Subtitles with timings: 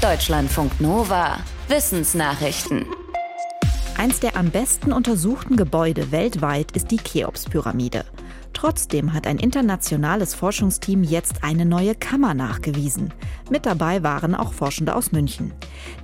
[0.00, 1.40] Deutschlandfunk Nova.
[1.68, 2.86] Wissensnachrichten.
[3.98, 8.06] Eins der am besten untersuchten Gebäude weltweit ist die Cheops-Pyramide.
[8.52, 13.12] Trotzdem hat ein internationales Forschungsteam jetzt eine neue Kammer nachgewiesen.
[13.50, 15.52] Mit dabei waren auch Forschende aus München.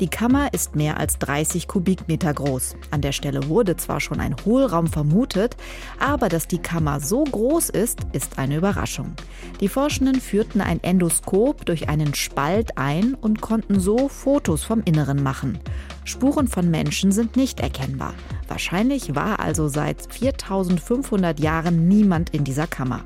[0.00, 2.76] Die Kammer ist mehr als 30 Kubikmeter groß.
[2.90, 5.56] An der Stelle wurde zwar schon ein Hohlraum vermutet,
[5.98, 9.14] aber dass die Kammer so groß ist, ist eine Überraschung.
[9.60, 15.22] Die Forschenden führten ein Endoskop durch einen Spalt ein und konnten so Fotos vom Inneren
[15.22, 15.58] machen.
[16.06, 18.14] Spuren von Menschen sind nicht erkennbar.
[18.46, 23.04] Wahrscheinlich war also seit 4500 Jahren niemand in dieser Kammer.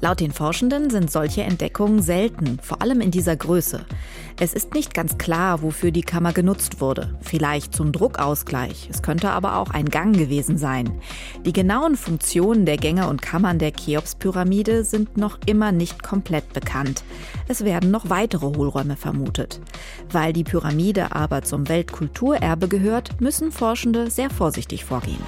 [0.00, 3.86] Laut den Forschenden sind solche Entdeckungen selten, vor allem in dieser Größe.
[4.38, 7.16] Es ist nicht ganz klar, wofür die Kammer genutzt wurde.
[7.22, 8.88] Vielleicht zum Druckausgleich.
[8.90, 11.00] Es könnte aber auch ein Gang gewesen sein.
[11.46, 17.02] Die genauen Funktionen der Gänge und Kammern der Cheops-Pyramide sind noch immer nicht komplett bekannt.
[17.48, 19.60] Es werden noch weitere Hohlräume vermutet.
[20.10, 25.24] Weil die Pyramide aber zum Weltkulturerbe gehört, müssen Forschende sehr vorsichtig vorgehen.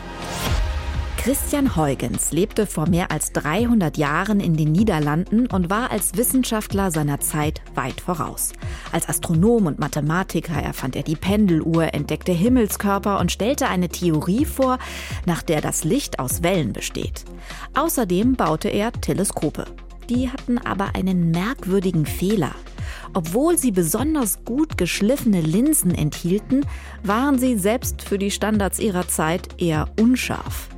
[1.28, 6.90] Christian Huygens lebte vor mehr als 300 Jahren in den Niederlanden und war als Wissenschaftler
[6.90, 8.54] seiner Zeit weit voraus.
[8.92, 14.78] Als Astronom und Mathematiker erfand er die Pendeluhr, entdeckte Himmelskörper und stellte eine Theorie vor,
[15.26, 17.26] nach der das Licht aus Wellen besteht.
[17.74, 19.66] Außerdem baute er Teleskope.
[20.08, 22.54] Die hatten aber einen merkwürdigen Fehler.
[23.12, 26.64] Obwohl sie besonders gut geschliffene Linsen enthielten,
[27.02, 30.70] waren sie selbst für die Standards ihrer Zeit eher unscharf.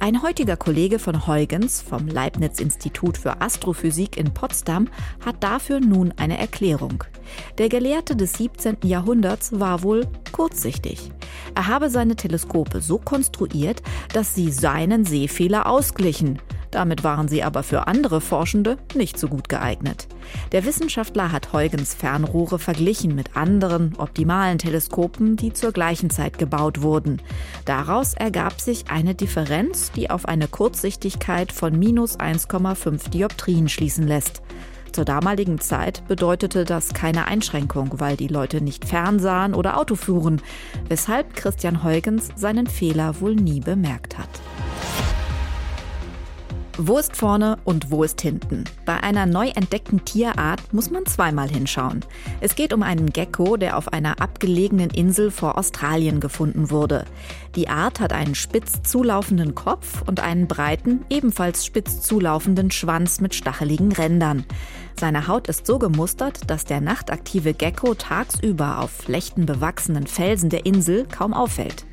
[0.00, 4.88] Ein heutiger Kollege von Huygens vom Leibniz-Institut für Astrophysik in Potsdam
[5.24, 7.04] hat dafür nun eine Erklärung.
[7.58, 8.78] Der Gelehrte des 17.
[8.84, 11.10] Jahrhunderts war wohl kurzsichtig.
[11.54, 16.38] Er habe seine Teleskope so konstruiert, dass sie seinen Sehfehler ausglichen.
[16.74, 20.08] Damit waren sie aber für andere Forschende nicht so gut geeignet.
[20.50, 26.82] Der Wissenschaftler hat Huygens Fernrohre verglichen mit anderen optimalen Teleskopen, die zur gleichen Zeit gebaut
[26.82, 27.22] wurden.
[27.64, 34.42] Daraus ergab sich eine Differenz, die auf eine Kurzsichtigkeit von minus 1,5 Dioptrien schließen lässt.
[34.90, 40.42] Zur damaligen Zeit bedeutete das keine Einschränkung, weil die Leute nicht fernsahen oder Auto fuhren,
[40.88, 44.28] weshalb Christian Huygens seinen Fehler wohl nie bemerkt hat.
[46.76, 48.64] Wo ist vorne und wo ist hinten?
[48.84, 52.04] Bei einer neu entdeckten Tierart muss man zweimal hinschauen.
[52.40, 57.04] Es geht um einen Gecko, der auf einer abgelegenen Insel vor Australien gefunden wurde.
[57.54, 63.36] Die Art hat einen spitz zulaufenden Kopf und einen breiten, ebenfalls spitz zulaufenden Schwanz mit
[63.36, 64.44] stacheligen Rändern.
[64.98, 71.06] Seine Haut ist so gemustert, dass der nachtaktive Gecko tagsüber auf flechtenbewachsenen Felsen der Insel
[71.06, 71.84] kaum auffällt.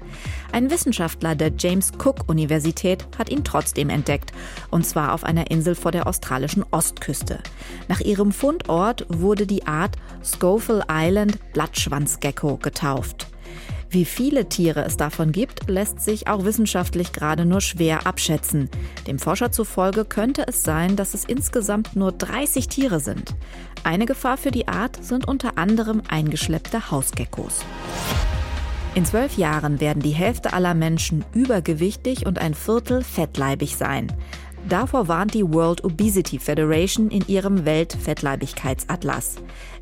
[0.52, 4.34] Ein Wissenschaftler der James Cook Universität hat ihn trotzdem entdeckt,
[4.70, 7.40] und zwar auf einer Insel vor der australischen Ostküste.
[7.88, 13.28] Nach ihrem Fundort wurde die Art Scoville Island Blattschwanzgecko getauft.
[13.90, 18.70] Wie viele Tiere es davon gibt, lässt sich auch wissenschaftlich gerade nur schwer abschätzen.
[19.06, 23.36] Dem Forscher zufolge könnte es sein, dass es insgesamt nur 30 Tiere sind.
[23.84, 27.66] Eine Gefahr für die Art sind unter anderem eingeschleppte Hausgeckos.
[28.94, 34.12] In zwölf Jahren werden die Hälfte aller Menschen übergewichtig und ein Viertel fettleibig sein.
[34.68, 39.38] Davor warnt die World Obesity Federation in ihrem Weltfettleibigkeitsatlas.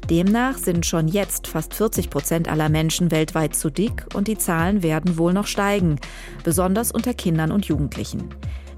[0.09, 4.83] Demnach sind schon jetzt fast 40 Prozent aller Menschen weltweit zu dick und die Zahlen
[4.83, 5.99] werden wohl noch steigen,
[6.43, 8.29] besonders unter Kindern und Jugendlichen.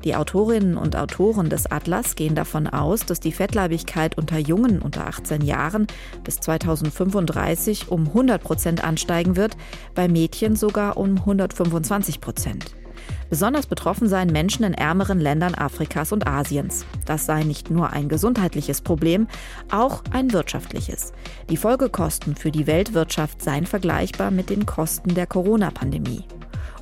[0.04, 5.06] Die Autorinnen und Autoren des Atlas gehen davon aus, dass die Fettleibigkeit unter Jungen unter
[5.08, 5.88] 18 Jahren
[6.24, 9.56] bis 2035 um 100 Prozent ansteigen wird,
[9.94, 12.76] bei Mädchen sogar um 125 Prozent.
[13.30, 16.86] Besonders betroffen seien Menschen in ärmeren Ländern Afrikas und Asiens.
[17.06, 19.28] Das sei nicht nur ein gesundheitliches Problem,
[19.72, 21.14] auch ein wirtschaftliches.
[21.50, 26.26] Die Folgekosten für die Weltwirtschaft seien vergleichbar mit den Kosten der Corona-Pandemie.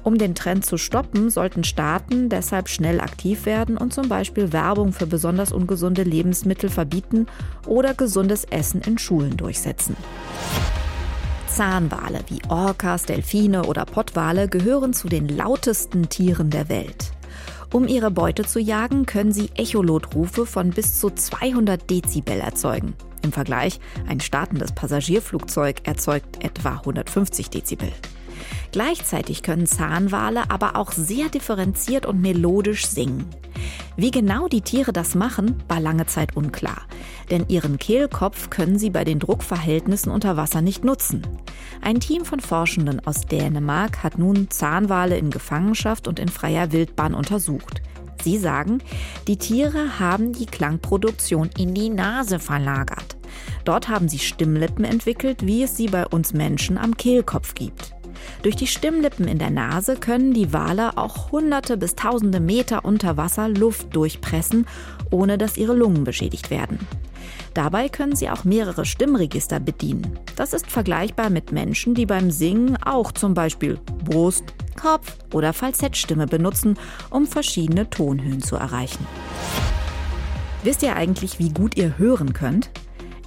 [0.04, 4.94] Um den Trend zu stoppen, sollten Staaten deshalb schnell aktiv werden und zum Beispiel Werbung
[4.94, 7.28] für besonders ungesunde Lebensmittel verbieten
[7.68, 9.96] oder gesundes Essen in Schulen durchsetzen.
[11.48, 17.12] Zahnwale wie Orcas, Delfine oder Pottwale gehören zu den lautesten Tieren der Welt.
[17.72, 22.96] Um ihre Beute zu jagen, können sie Echolotrufe von bis zu 200 Dezibel erzeugen.
[23.22, 27.92] Im Vergleich, ein startendes Passagierflugzeug erzeugt etwa 150 Dezibel.
[28.72, 33.26] Gleichzeitig können Zahnwale aber auch sehr differenziert und melodisch singen.
[33.98, 36.84] Wie genau die Tiere das machen, war lange Zeit unklar,
[37.32, 41.28] denn ihren Kehlkopf können sie bei den Druckverhältnissen unter Wasser nicht nutzen.
[41.82, 47.14] Ein Team von Forschenden aus Dänemark hat nun Zahnwale in Gefangenschaft und in freier Wildbahn
[47.14, 47.82] untersucht.
[48.24, 48.80] Sie sagen,
[49.28, 53.18] die Tiere haben die Klangproduktion in die Nase verlagert.
[53.64, 57.94] Dort haben sie Stimmlippen entwickelt, wie es sie bei uns Menschen am Kehlkopf gibt.
[58.44, 63.18] Durch die Stimmlippen in der Nase können die Wale auch hunderte bis tausende Meter unter
[63.18, 64.66] Wasser Luft durchpressen,
[65.12, 66.80] ohne dass ihre Lungen beschädigt werden.
[67.54, 70.20] Dabei können sie auch mehrere Stimmregister bedienen.
[70.36, 74.44] Das ist vergleichbar mit Menschen, die beim Singen auch zum Beispiel Brust,
[74.80, 76.78] Kopf oder Falsettstimme benutzen,
[77.10, 79.06] um verschiedene Tonhöhen zu erreichen.
[80.64, 82.70] Wisst ihr eigentlich, wie gut ihr hören könnt?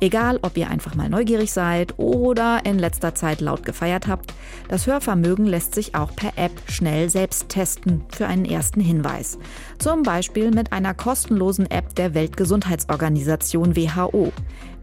[0.02, 4.34] Egal, ob ihr einfach mal neugierig seid oder in letzter Zeit laut gefeiert habt,
[4.66, 9.38] das Hörvermögen lässt sich auch per App schnell selbst testen für einen ersten Hinweis.
[9.78, 14.32] Zum Beispiel mit einer kostenlosen App der Weltgesundheitsorganisation WHO.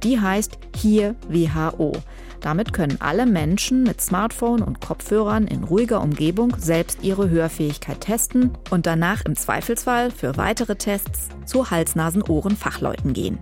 [0.03, 1.91] Die heißt Hier WHO.
[2.39, 8.51] Damit können alle Menschen mit Smartphone und Kopfhörern in ruhiger Umgebung selbst ihre Hörfähigkeit testen
[8.69, 13.37] und danach im Zweifelsfall für weitere Tests zu Hals-Nasen-Ohren-Fachleuten gehen.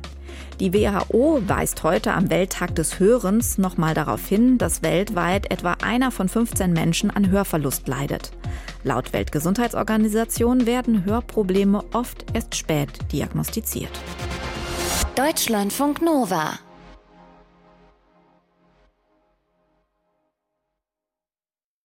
[0.59, 6.11] Die WHO weist heute am Welttag des Hörens nochmal darauf hin, dass weltweit etwa einer
[6.11, 8.31] von 15 Menschen an Hörverlust leidet.
[8.83, 13.91] Laut Weltgesundheitsorganisation werden Hörprobleme oft erst spät diagnostiziert.
[15.15, 16.59] Deutschlandfunk Nova